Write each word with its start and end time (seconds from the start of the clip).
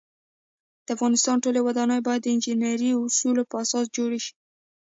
د 0.85 0.87
افغانستان 0.95 1.35
ټولی 1.43 1.61
ودانۍ 1.63 1.99
باید 2.07 2.21
د 2.23 2.27
انجنيري 2.33 2.89
اوصولو 2.95 3.41
په 3.49 3.55
اساس 3.63 3.85
جوړې 3.95 4.19
شی 4.25 4.33